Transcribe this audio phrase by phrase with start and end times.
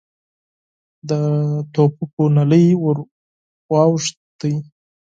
[1.09, 1.11] د
[1.73, 2.97] ټوپکو نلۍ ور
[3.71, 4.53] واوښتې.